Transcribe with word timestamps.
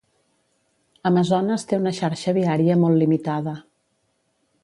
Amazones 1.09 1.65
té 1.71 1.79
una 1.81 1.93
xarxa 1.99 2.35
viària 2.39 2.79
molt 2.85 3.01
limitada. 3.05 3.57